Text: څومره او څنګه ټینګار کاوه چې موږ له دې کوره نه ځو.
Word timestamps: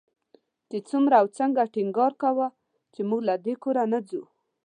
څومره 0.89 1.15
او 1.21 1.25
څنګه 1.37 1.69
ټینګار 1.73 2.11
کاوه 2.21 2.47
چې 2.93 3.01
موږ 3.09 3.21
له 3.29 3.35
دې 3.45 3.53
کوره 3.63 3.83
نه 3.93 3.99
ځو. 4.09 4.23